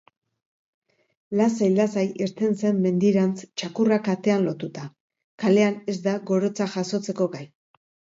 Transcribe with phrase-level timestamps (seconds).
[1.41, 4.87] Lasai-lasai irten zen mendirantz txakurra katean lotuta.
[5.45, 7.43] Kalean ez da gorotzak jasotzeko gai.